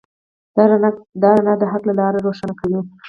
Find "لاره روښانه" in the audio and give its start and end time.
1.99-2.53